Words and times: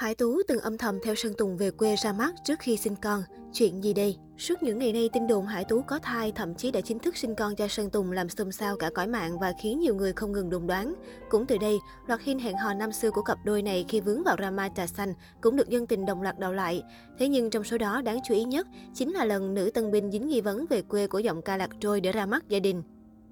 Hải 0.00 0.14
Tú 0.14 0.42
từng 0.48 0.60
âm 0.60 0.78
thầm 0.78 0.98
theo 1.02 1.14
Sơn 1.14 1.32
Tùng 1.38 1.56
về 1.56 1.70
quê 1.70 1.96
ra 1.96 2.12
mắt 2.12 2.34
trước 2.44 2.58
khi 2.58 2.76
sinh 2.76 2.96
con. 3.02 3.22
Chuyện 3.52 3.84
gì 3.84 3.92
đây? 3.92 4.16
Suốt 4.38 4.62
những 4.62 4.78
ngày 4.78 4.92
nay, 4.92 5.10
tin 5.12 5.26
đồn 5.26 5.46
Hải 5.46 5.64
Tú 5.64 5.82
có 5.82 5.98
thai 5.98 6.32
thậm 6.32 6.54
chí 6.54 6.70
đã 6.70 6.80
chính 6.80 6.98
thức 6.98 7.16
sinh 7.16 7.34
con 7.34 7.56
cho 7.56 7.68
Sơn 7.68 7.90
Tùng 7.90 8.12
làm 8.12 8.28
xôn 8.28 8.52
xao 8.52 8.76
cả 8.76 8.90
cõi 8.94 9.06
mạng 9.06 9.38
và 9.38 9.52
khiến 9.62 9.80
nhiều 9.80 9.94
người 9.94 10.12
không 10.12 10.32
ngừng 10.32 10.50
đồn 10.50 10.66
đoán. 10.66 10.94
Cũng 11.30 11.46
từ 11.46 11.58
đây, 11.58 11.78
loạt 12.06 12.20
hình 12.22 12.38
hẹn 12.38 12.56
hò 12.56 12.74
năm 12.74 12.92
xưa 12.92 13.10
của 13.10 13.22
cặp 13.22 13.38
đôi 13.44 13.62
này 13.62 13.84
khi 13.88 14.00
vướng 14.00 14.22
vào 14.22 14.36
drama 14.38 14.68
trà 14.68 14.86
xanh 14.86 15.14
cũng 15.40 15.56
được 15.56 15.68
dân 15.68 15.86
tình 15.86 16.06
đồng 16.06 16.22
loạt 16.22 16.38
đào 16.38 16.52
lại. 16.52 16.82
Thế 17.18 17.28
nhưng 17.28 17.50
trong 17.50 17.64
số 17.64 17.78
đó 17.78 18.02
đáng 18.02 18.18
chú 18.28 18.34
ý 18.34 18.44
nhất 18.44 18.66
chính 18.94 19.12
là 19.12 19.24
lần 19.24 19.54
nữ 19.54 19.70
tân 19.74 19.90
binh 19.90 20.10
dính 20.10 20.28
nghi 20.28 20.40
vấn 20.40 20.66
về 20.70 20.82
quê 20.82 21.06
của 21.06 21.18
giọng 21.18 21.42
ca 21.42 21.56
lạc 21.56 21.70
trôi 21.80 22.00
để 22.00 22.12
ra 22.12 22.26
mắt 22.26 22.48
gia 22.48 22.58
đình. 22.58 22.82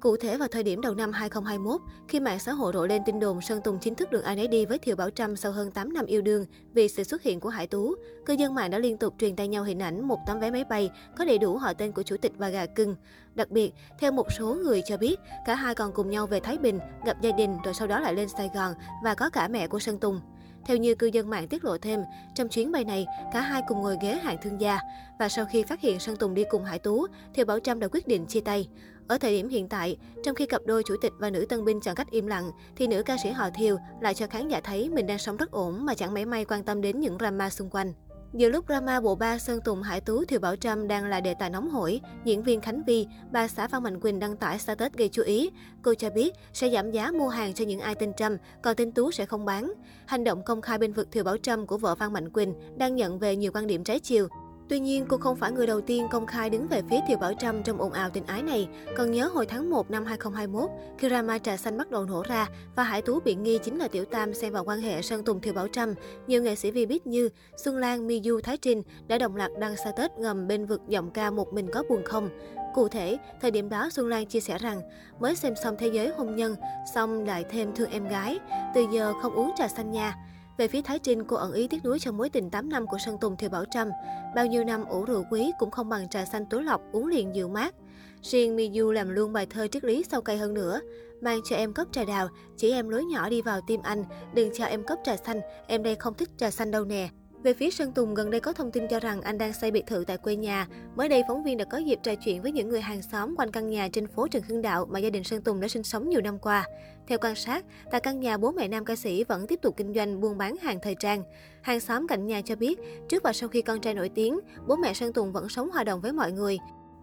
Cụ 0.00 0.16
thể 0.16 0.36
vào 0.36 0.48
thời 0.48 0.62
điểm 0.62 0.80
đầu 0.80 0.94
năm 0.94 1.12
2021, 1.12 1.80
khi 2.08 2.20
mạng 2.20 2.38
xã 2.38 2.52
hội 2.52 2.72
rộ 2.74 2.86
lên 2.86 3.02
tin 3.06 3.20
đồn 3.20 3.40
Sơn 3.40 3.60
Tùng 3.64 3.78
chính 3.78 3.94
thức 3.94 4.10
được 4.10 4.24
ai 4.24 4.36
nấy 4.36 4.48
đi 4.48 4.66
với 4.66 4.78
Thiều 4.78 4.96
Bảo 4.96 5.10
Trâm 5.10 5.36
sau 5.36 5.52
hơn 5.52 5.70
8 5.70 5.92
năm 5.92 6.06
yêu 6.06 6.22
đương 6.22 6.44
vì 6.74 6.88
sự 6.88 7.04
xuất 7.04 7.22
hiện 7.22 7.40
của 7.40 7.48
Hải 7.48 7.66
Tú, 7.66 7.94
cư 8.26 8.32
dân 8.32 8.54
mạng 8.54 8.70
đã 8.70 8.78
liên 8.78 8.96
tục 8.96 9.14
truyền 9.18 9.36
tay 9.36 9.48
nhau 9.48 9.64
hình 9.64 9.82
ảnh 9.82 10.08
một 10.08 10.18
tấm 10.26 10.40
vé 10.40 10.50
máy 10.50 10.64
bay 10.64 10.90
có 11.16 11.24
đầy 11.24 11.38
đủ 11.38 11.56
họ 11.56 11.72
tên 11.72 11.92
của 11.92 12.02
chủ 12.02 12.16
tịch 12.16 12.32
và 12.36 12.48
gà 12.48 12.66
cưng. 12.66 12.96
Đặc 13.34 13.50
biệt, 13.50 13.74
theo 13.98 14.12
một 14.12 14.26
số 14.38 14.54
người 14.54 14.82
cho 14.86 14.96
biết, 14.96 15.16
cả 15.46 15.54
hai 15.54 15.74
còn 15.74 15.92
cùng 15.92 16.10
nhau 16.10 16.26
về 16.26 16.40
Thái 16.40 16.58
Bình, 16.58 16.78
gặp 17.04 17.20
gia 17.20 17.30
đình 17.30 17.56
rồi 17.64 17.74
sau 17.74 17.86
đó 17.86 18.00
lại 18.00 18.14
lên 18.14 18.28
Sài 18.28 18.50
Gòn 18.54 18.74
và 19.04 19.14
có 19.14 19.30
cả 19.30 19.48
mẹ 19.48 19.66
của 19.66 19.78
Sơn 19.78 19.98
Tùng. 19.98 20.20
Theo 20.68 20.76
như 20.76 20.94
cư 20.94 21.06
dân 21.06 21.30
mạng 21.30 21.48
tiết 21.48 21.64
lộ 21.64 21.78
thêm, 21.78 22.00
trong 22.34 22.48
chuyến 22.48 22.72
bay 22.72 22.84
này, 22.84 23.06
cả 23.32 23.40
hai 23.40 23.62
cùng 23.68 23.82
ngồi 23.82 23.96
ghế 24.02 24.14
hạng 24.14 24.36
thương 24.42 24.60
gia. 24.60 24.78
Và 25.18 25.28
sau 25.28 25.44
khi 25.44 25.62
phát 25.62 25.80
hiện 25.80 26.00
Sơn 26.00 26.16
Tùng 26.16 26.34
đi 26.34 26.44
cùng 26.50 26.64
Hải 26.64 26.78
Tú, 26.78 27.06
thì 27.34 27.44
Bảo 27.44 27.60
Trâm 27.60 27.80
đã 27.80 27.88
quyết 27.88 28.08
định 28.08 28.26
chia 28.26 28.40
tay. 28.40 28.68
Ở 29.08 29.18
thời 29.18 29.30
điểm 29.30 29.48
hiện 29.48 29.68
tại, 29.68 29.96
trong 30.24 30.34
khi 30.34 30.46
cặp 30.46 30.60
đôi 30.66 30.82
chủ 30.86 30.94
tịch 31.02 31.12
và 31.18 31.30
nữ 31.30 31.46
tân 31.48 31.64
binh 31.64 31.80
chọn 31.80 31.94
cách 31.94 32.10
im 32.10 32.26
lặng, 32.26 32.50
thì 32.76 32.86
nữ 32.86 33.02
ca 33.02 33.16
sĩ 33.22 33.30
họ 33.30 33.48
Thiều 33.54 33.76
lại 34.00 34.14
cho 34.14 34.26
khán 34.26 34.48
giả 34.48 34.60
thấy 34.60 34.90
mình 34.90 35.06
đang 35.06 35.18
sống 35.18 35.36
rất 35.36 35.50
ổn 35.50 35.86
mà 35.86 35.94
chẳng 35.94 36.14
mấy 36.14 36.24
may 36.24 36.44
quan 36.44 36.64
tâm 36.64 36.80
đến 36.80 37.00
những 37.00 37.18
drama 37.18 37.50
xung 37.50 37.70
quanh. 37.70 37.92
Giữa 38.32 38.48
lúc 38.48 38.64
drama 38.68 39.00
bộ 39.00 39.14
ba 39.14 39.38
Sơn 39.38 39.60
Tùng 39.60 39.82
Hải 39.82 40.00
Tú 40.00 40.24
Thiều 40.24 40.40
Bảo 40.40 40.56
Trâm 40.56 40.88
đang 40.88 41.04
là 41.04 41.20
đề 41.20 41.34
tài 41.34 41.50
nóng 41.50 41.70
hổi, 41.70 42.00
diễn 42.24 42.42
viên 42.42 42.60
Khánh 42.60 42.82
Vi, 42.84 43.06
bà 43.30 43.48
xã 43.48 43.68
Phan 43.68 43.82
Mạnh 43.82 44.00
Quỳnh 44.00 44.18
đăng 44.18 44.36
tải 44.36 44.58
status 44.58 44.92
gây 44.92 45.08
chú 45.08 45.22
ý. 45.22 45.50
Cô 45.82 45.94
cho 45.94 46.10
biết 46.10 46.34
sẽ 46.52 46.70
giảm 46.70 46.90
giá 46.90 47.10
mua 47.10 47.28
hàng 47.28 47.54
cho 47.54 47.64
những 47.64 47.80
ai 47.80 47.94
tin 47.94 48.12
Trâm, 48.12 48.36
còn 48.62 48.76
tin 48.76 48.92
Tú 48.92 49.10
sẽ 49.10 49.26
không 49.26 49.44
bán. 49.44 49.72
Hành 50.06 50.24
động 50.24 50.42
công 50.44 50.60
khai 50.60 50.78
bên 50.78 50.92
vực 50.92 51.12
Thiều 51.12 51.24
Bảo 51.24 51.36
Trâm 51.36 51.66
của 51.66 51.78
vợ 51.78 51.94
Phan 51.94 52.12
Mạnh 52.12 52.30
Quỳnh 52.30 52.54
đang 52.78 52.96
nhận 52.96 53.18
về 53.18 53.36
nhiều 53.36 53.52
quan 53.54 53.66
điểm 53.66 53.84
trái 53.84 54.00
chiều. 54.00 54.28
Tuy 54.68 54.80
nhiên, 54.80 55.04
cô 55.08 55.16
không 55.16 55.36
phải 55.36 55.52
người 55.52 55.66
đầu 55.66 55.80
tiên 55.80 56.06
công 56.10 56.26
khai 56.26 56.50
đứng 56.50 56.68
về 56.68 56.82
phía 56.90 57.00
Thiều 57.08 57.18
Bảo 57.18 57.32
Trâm 57.38 57.62
trong 57.62 57.80
ồn 57.80 57.92
ào 57.92 58.10
tình 58.10 58.26
ái 58.26 58.42
này. 58.42 58.68
Còn 58.96 59.10
nhớ 59.10 59.30
hồi 59.34 59.46
tháng 59.46 59.70
1 59.70 59.90
năm 59.90 60.04
2021, 60.04 60.70
khi 60.98 61.08
drama 61.08 61.38
trà 61.38 61.56
xanh 61.56 61.78
bắt 61.78 61.90
đầu 61.90 62.04
nổ 62.04 62.22
ra 62.28 62.46
và 62.76 62.82
Hải 62.82 63.02
Tú 63.02 63.20
bị 63.20 63.34
nghi 63.34 63.58
chính 63.64 63.78
là 63.78 63.88
Tiểu 63.88 64.04
Tam 64.04 64.34
xen 64.34 64.52
vào 64.52 64.64
quan 64.64 64.80
hệ 64.80 65.02
Sơn 65.02 65.24
Tùng 65.24 65.40
Thiều 65.40 65.54
Bảo 65.54 65.68
Trâm, 65.68 65.94
nhiều 66.26 66.42
nghệ 66.42 66.54
sĩ 66.54 66.70
vi 66.70 66.86
biết 66.86 67.06
như 67.06 67.28
Xuân 67.56 67.76
Lan, 67.76 68.06
Miu, 68.06 68.40
Thái 68.40 68.56
Trinh 68.56 68.82
đã 69.06 69.18
đồng 69.18 69.36
loạt 69.36 69.50
đăng 69.58 69.76
status 69.76 70.10
ngầm 70.18 70.48
bên 70.48 70.66
vực 70.66 70.80
giọng 70.88 71.10
ca 71.10 71.30
một 71.30 71.52
mình 71.52 71.68
có 71.72 71.82
buồn 71.88 72.02
không. 72.04 72.28
Cụ 72.74 72.88
thể, 72.88 73.16
thời 73.40 73.50
điểm 73.50 73.68
đó 73.68 73.90
Xuân 73.92 74.08
Lan 74.08 74.26
chia 74.26 74.40
sẻ 74.40 74.58
rằng 74.58 74.80
mới 75.20 75.36
xem 75.36 75.54
xong 75.64 75.76
thế 75.78 75.88
giới 75.92 76.08
hôn 76.08 76.36
nhân, 76.36 76.54
xong 76.94 77.24
lại 77.24 77.44
thêm 77.50 77.74
thương 77.74 77.90
em 77.90 78.08
gái, 78.08 78.38
từ 78.74 78.86
giờ 78.92 79.12
không 79.22 79.34
uống 79.34 79.50
trà 79.56 79.68
xanh 79.68 79.90
nha. 79.90 80.14
Về 80.58 80.68
phía 80.68 80.82
Thái 80.82 80.98
Trinh, 80.98 81.24
cô 81.24 81.36
ẩn 81.36 81.52
ý 81.52 81.68
tiếc 81.68 81.84
nuối 81.84 81.98
trong 81.98 82.16
mối 82.16 82.28
tình 82.30 82.50
8 82.50 82.68
năm 82.68 82.86
của 82.86 82.98
Sơn 82.98 83.18
Tùng 83.20 83.36
Thiều 83.36 83.50
Bảo 83.50 83.64
Trâm. 83.64 83.88
Bao 84.34 84.46
nhiêu 84.46 84.64
năm 84.64 84.84
ủ 84.84 85.04
rượu 85.04 85.24
quý 85.30 85.50
cũng 85.58 85.70
không 85.70 85.88
bằng 85.88 86.08
trà 86.08 86.24
xanh 86.24 86.46
túi 86.46 86.62
lọc, 86.62 86.80
uống 86.92 87.06
liền 87.06 87.34
dịu 87.34 87.48
mát. 87.48 87.74
Riêng 88.22 88.56
Miyu 88.56 88.92
làm 88.92 89.08
luôn 89.08 89.32
bài 89.32 89.46
thơ 89.50 89.66
triết 89.68 89.84
lý 89.84 90.04
sâu 90.10 90.20
cay 90.20 90.36
hơn 90.38 90.54
nữa. 90.54 90.80
Mang 91.20 91.40
cho 91.44 91.56
em 91.56 91.72
cốc 91.72 91.88
trà 91.92 92.04
đào, 92.04 92.28
chỉ 92.56 92.72
em 92.72 92.88
lối 92.88 93.04
nhỏ 93.04 93.28
đi 93.28 93.42
vào 93.42 93.60
tim 93.66 93.82
anh. 93.82 94.04
Đừng 94.34 94.50
cho 94.54 94.64
em 94.64 94.82
cốc 94.86 94.98
trà 95.04 95.16
xanh, 95.16 95.40
em 95.66 95.82
đây 95.82 95.94
không 95.94 96.14
thích 96.14 96.28
trà 96.36 96.50
xanh 96.50 96.70
đâu 96.70 96.84
nè. 96.84 97.08
Về 97.42 97.54
phía 97.54 97.70
Sơn 97.70 97.92
Tùng, 97.92 98.14
gần 98.14 98.30
đây 98.30 98.40
có 98.40 98.52
thông 98.52 98.70
tin 98.70 98.88
cho 98.90 99.00
rằng 99.00 99.22
anh 99.22 99.38
đang 99.38 99.52
xây 99.52 99.70
biệt 99.70 99.86
thự 99.86 100.04
tại 100.06 100.16
quê 100.16 100.36
nhà. 100.36 100.66
Mới 100.96 101.08
đây, 101.08 101.22
phóng 101.28 101.44
viên 101.44 101.58
đã 101.58 101.64
có 101.64 101.78
dịp 101.78 101.98
trò 102.02 102.14
chuyện 102.14 102.42
với 102.42 102.52
những 102.52 102.68
người 102.68 102.80
hàng 102.80 103.02
xóm 103.02 103.34
quanh 103.36 103.50
căn 103.50 103.70
nhà 103.70 103.88
trên 103.92 104.06
phố 104.06 104.28
Trần 104.28 104.42
Hưng 104.48 104.62
Đạo 104.62 104.86
mà 104.90 104.98
gia 104.98 105.10
đình 105.10 105.24
Sơn 105.24 105.42
Tùng 105.42 105.60
đã 105.60 105.68
sinh 105.68 105.82
sống 105.82 106.08
nhiều 106.08 106.20
năm 106.20 106.38
qua. 106.38 106.66
Theo 107.06 107.18
quan 107.20 107.34
sát, 107.34 107.64
tại 107.90 108.00
căn 108.00 108.20
nhà 108.20 108.36
bố 108.36 108.52
mẹ 108.52 108.68
nam 108.68 108.84
ca 108.84 108.96
sĩ 108.96 109.24
vẫn 109.24 109.46
tiếp 109.46 109.58
tục 109.62 109.74
kinh 109.76 109.94
doanh 109.94 110.20
buôn 110.20 110.38
bán 110.38 110.56
hàng 110.56 110.78
thời 110.82 110.94
trang. 110.94 111.22
Hàng 111.62 111.80
xóm 111.80 112.06
cạnh 112.06 112.26
nhà 112.26 112.40
cho 112.42 112.56
biết, 112.56 112.78
trước 113.08 113.22
và 113.22 113.32
sau 113.32 113.48
khi 113.48 113.62
con 113.62 113.80
trai 113.80 113.94
nổi 113.94 114.08
tiếng, 114.08 114.40
bố 114.66 114.76
mẹ 114.76 114.94
Sơn 114.94 115.12
Tùng 115.12 115.32
vẫn 115.32 115.48
sống 115.48 115.70
hòa 115.70 115.84
đồng 115.84 116.00
với 116.00 116.12
mọi 116.12 116.32
người. 116.32 116.58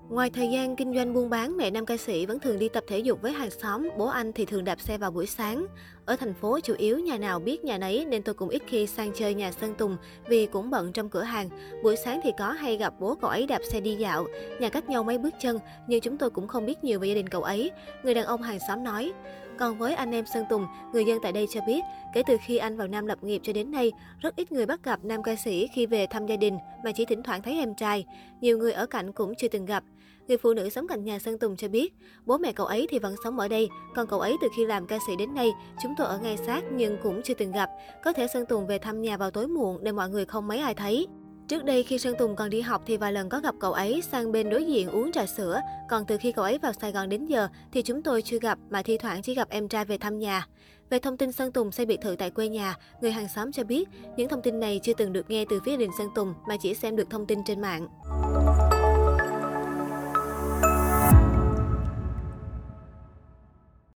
Ngoài 0.10 0.30
thời 0.30 0.48
gian 0.50 0.76
kinh 0.76 0.96
doanh 0.96 1.14
buôn 1.14 1.30
bán, 1.30 1.58
mẹ 1.58 1.72
nam 1.72 1.86
ca 1.86 1.98
sĩ 1.98 2.26
vẫn 2.26 2.40
thường 2.40 2.60
đi 2.60 2.70
tập 2.70 2.84
thể 2.88 3.00
dục 3.00 3.22
với 3.22 3.32
hàng 3.32 3.50
xóm, 3.50 3.90
bố 3.98 4.08
anh 4.08 4.34
thì 4.34 4.46
thường 4.46 4.64
đạp 4.64 4.82
xe 4.82 4.98
vào 4.98 5.12
buổi 5.12 5.26
sáng. 5.26 5.66
Ở 6.06 6.16
thành 6.16 6.34
phố 6.34 6.60
chủ 6.60 6.74
yếu 6.78 7.00
nhà 7.00 7.18
nào 7.18 7.40
biết 7.40 7.64
nhà 7.64 7.78
nấy 7.78 8.06
nên 8.06 8.24
tôi 8.24 8.36
cũng 8.36 8.50
ít 8.50 8.62
khi 8.68 8.88
sang 8.88 9.12
chơi 9.16 9.34
nhà 9.34 9.52
Sơn 9.52 9.74
Tùng 9.78 9.98
vì 10.28 10.46
cũng 10.46 10.70
bận 10.70 10.92
trong 10.92 11.10
cửa 11.10 11.22
hàng. 11.22 11.50
Buổi 11.84 11.96
sáng 11.96 12.20
thì 12.24 12.32
có 12.38 12.52
hay 12.52 12.78
gặp 12.78 12.94
bố 13.00 13.16
cậu 13.16 13.30
ấy 13.30 13.48
đạp 13.48 13.62
xe 13.72 13.82
đi 13.82 13.96
dạo, 13.96 14.26
nhà 14.60 14.70
cách 14.70 14.90
nhau 14.90 15.04
mấy 15.04 15.18
bước 15.18 15.34
chân 15.42 15.60
nhưng 15.88 16.02
chúng 16.02 16.18
tôi 16.18 16.30
cũng 16.30 16.48
không 16.48 16.66
biết 16.66 16.84
nhiều 16.84 17.00
về 17.00 17.08
gia 17.08 17.16
đình 17.16 17.30
cậu 17.30 17.44
ấy. 17.44 17.72
Người 18.04 18.14
đàn 18.14 18.26
ông 18.26 18.42
hàng 18.42 18.60
xóm 18.68 18.84
nói. 18.84 19.14
Còn 19.60 19.78
với 19.78 19.96
anh 19.96 20.12
em 20.12 20.26
Sơn 20.26 20.46
Tùng, 20.50 20.66
người 20.94 21.06
dân 21.06 21.20
tại 21.22 21.32
đây 21.32 21.48
cho 21.50 21.62
biết, 21.68 21.82
kể 22.14 22.24
từ 22.28 22.38
khi 22.46 22.58
anh 22.58 22.78
vào 22.78 22.88
Nam 22.88 23.06
lập 23.06 23.24
nghiệp 23.24 23.42
cho 23.44 23.54
đến 23.54 23.72
nay, 23.72 23.92
rất 24.20 24.36
ít 24.36 24.52
người 24.52 24.66
bắt 24.66 24.84
gặp 24.84 25.00
nam 25.04 25.24
ca 25.24 25.36
sĩ 25.36 25.68
khi 25.74 25.86
về 25.86 26.08
thăm 26.08 26.26
gia 26.26 26.36
đình 26.36 26.58
mà 26.84 26.92
chỉ 26.92 27.06
thỉnh 27.06 27.24
thoảng 27.24 27.42
thấy 27.42 27.60
em 27.60 27.76
trai. 27.76 28.06
Nhiều 28.46 28.58
người 28.58 28.72
ở 28.72 28.86
cạnh 28.86 29.12
cũng 29.12 29.36
chưa 29.36 29.48
từng 29.48 29.66
gặp. 29.66 29.84
Người 30.28 30.38
phụ 30.38 30.54
nữ 30.54 30.70
sống 30.70 30.88
cạnh 30.88 31.04
nhà 31.04 31.20
Sơn 31.20 31.38
Tùng 31.38 31.56
cho 31.56 31.68
biết, 31.68 31.94
bố 32.26 32.38
mẹ 32.38 32.52
cậu 32.52 32.66
ấy 32.66 32.88
thì 32.90 33.00
vẫn 33.00 33.16
sống 33.24 33.40
ở 33.40 33.48
đây, 33.48 33.70
còn 33.96 34.08
cậu 34.08 34.20
ấy 34.20 34.38
từ 34.42 34.48
khi 34.58 34.66
làm 34.66 34.88
ca 34.88 35.00
sĩ 35.08 35.16
đến 35.16 35.34
nay, 35.34 35.52
chúng 35.84 35.94
tôi 35.98 36.08
ở 36.08 36.20
ngay 36.20 36.38
sát 36.38 36.64
nhưng 36.72 36.98
cũng 37.04 37.22
chưa 37.24 37.34
từng 37.34 37.52
gặp. 37.52 37.70
Có 38.04 38.14
thể 38.14 38.28
Sơn 38.28 38.46
Tùng 38.46 38.68
về 38.68 38.78
thăm 38.78 39.02
nhà 39.02 39.18
vào 39.18 39.32
tối 39.32 39.48
muộn 39.48 39.84
để 39.84 39.92
mọi 39.92 40.10
người 40.10 40.26
không 40.26 40.48
mấy 40.48 40.60
ai 40.60 40.74
thấy. 40.74 41.08
Trước 41.48 41.64
đây 41.64 41.84
khi 41.84 42.00
Sơn 42.00 42.16
Tùng 42.20 42.36
còn 42.36 42.50
đi 42.50 42.62
học 42.62 42.84
thì 42.86 42.98
vài 42.98 43.12
lần 43.12 43.30
có 43.30 43.40
gặp 43.40 43.56
cậu 43.60 43.74
ấy 43.74 44.02
sang 44.12 44.32
bên 44.32 44.50
đối 44.50 44.66
diện 44.66 44.90
uống 44.90 45.12
trà 45.12 45.26
sữa, 45.26 45.60
còn 45.90 46.06
từ 46.06 46.18
khi 46.18 46.32
cậu 46.32 46.46
ấy 46.46 46.58
vào 46.58 46.74
Sài 46.74 46.92
Gòn 46.92 47.10
đến 47.10 47.26
giờ 47.26 47.48
thì 47.72 47.82
chúng 47.82 48.04
tôi 48.04 48.22
chưa 48.22 48.40
gặp 48.40 48.60
mà 48.70 48.82
thi 48.82 48.98
thoảng 48.98 49.22
chỉ 49.22 49.36
gặp 49.36 49.50
em 49.50 49.68
trai 49.68 49.86
về 49.86 49.98
thăm 49.98 50.20
nhà. 50.20 50.48
Về 50.90 51.00
thông 51.00 51.18
tin 51.18 51.32
Sơn 51.32 51.52
Tùng 51.52 51.72
xây 51.72 51.86
biệt 51.86 52.00
thự 52.02 52.16
tại 52.16 52.30
quê 52.30 52.50
nhà, 52.50 52.76
người 53.02 53.12
hàng 53.12 53.28
xóm 53.36 53.52
cho 53.52 53.64
biết 53.64 53.90
những 54.18 54.30
thông 54.30 54.42
tin 54.42 54.60
này 54.60 54.80
chưa 54.84 54.94
từng 54.94 55.14
được 55.14 55.30
nghe 55.30 55.46
từ 55.50 55.60
phía 55.66 55.78
đình 55.78 55.92
Sơn 55.98 56.08
Tùng 56.16 56.34
mà 56.48 56.58
chỉ 56.62 56.74
xem 56.74 56.96
được 56.96 57.10
thông 57.10 57.26
tin 57.26 57.40
trên 57.46 57.62
mạng. 57.62 57.88